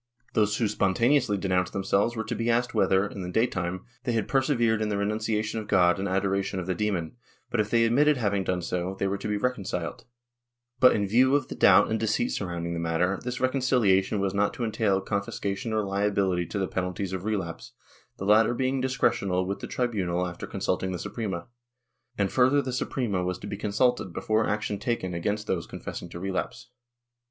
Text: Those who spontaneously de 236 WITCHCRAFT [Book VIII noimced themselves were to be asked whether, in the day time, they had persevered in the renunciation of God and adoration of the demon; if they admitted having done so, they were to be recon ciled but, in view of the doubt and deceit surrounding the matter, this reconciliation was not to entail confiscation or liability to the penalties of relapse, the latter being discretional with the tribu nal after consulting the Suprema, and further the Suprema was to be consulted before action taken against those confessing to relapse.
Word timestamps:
Those 0.33 0.57
who 0.57 0.67
spontaneously 0.67 1.37
de 1.37 1.47
236 1.47 1.53
WITCHCRAFT 1.53 1.61
[Book 1.61 1.61
VIII 1.61 1.61
noimced 1.61 1.73
themselves 1.73 2.15
were 2.15 2.23
to 2.23 2.35
be 2.35 2.49
asked 2.49 2.73
whether, 2.73 3.05
in 3.05 3.21
the 3.21 3.29
day 3.29 3.45
time, 3.45 3.85
they 4.03 4.13
had 4.13 4.27
persevered 4.27 4.81
in 4.81 4.89
the 4.89 4.97
renunciation 4.97 5.59
of 5.59 5.67
God 5.67 5.99
and 5.99 6.07
adoration 6.07 6.59
of 6.59 6.65
the 6.65 6.73
demon; 6.73 7.17
if 7.53 7.69
they 7.69 7.85
admitted 7.85 8.17
having 8.17 8.43
done 8.43 8.63
so, 8.63 8.95
they 8.97 9.05
were 9.05 9.19
to 9.19 9.27
be 9.27 9.37
recon 9.37 9.63
ciled 9.63 10.05
but, 10.79 10.95
in 10.95 11.05
view 11.05 11.35
of 11.35 11.49
the 11.49 11.55
doubt 11.55 11.91
and 11.91 11.99
deceit 11.99 12.29
surrounding 12.31 12.73
the 12.73 12.79
matter, 12.79 13.19
this 13.23 13.39
reconciliation 13.39 14.19
was 14.19 14.33
not 14.33 14.55
to 14.55 14.63
entail 14.63 15.01
confiscation 15.01 15.71
or 15.71 15.83
liability 15.85 16.47
to 16.47 16.57
the 16.57 16.67
penalties 16.67 17.13
of 17.13 17.23
relapse, 17.23 17.73
the 18.17 18.25
latter 18.25 18.55
being 18.55 18.81
discretional 18.81 19.45
with 19.45 19.59
the 19.59 19.67
tribu 19.67 20.03
nal 20.03 20.25
after 20.25 20.47
consulting 20.47 20.91
the 20.91 20.97
Suprema, 20.97 21.45
and 22.17 22.31
further 22.31 22.59
the 22.59 22.73
Suprema 22.73 23.23
was 23.23 23.37
to 23.37 23.45
be 23.45 23.55
consulted 23.55 24.13
before 24.13 24.49
action 24.49 24.79
taken 24.79 25.13
against 25.13 25.45
those 25.45 25.67
confessing 25.67 26.09
to 26.09 26.19
relapse. 26.19 26.71